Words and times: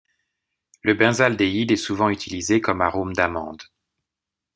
Le 0.81 0.95
benzaldéhyde 0.95 1.71
est 1.71 1.75
souvent 1.75 2.09
utilisé 2.09 2.59
comme 2.59 2.81
arôme 2.81 3.13
d'amande. 3.13 3.61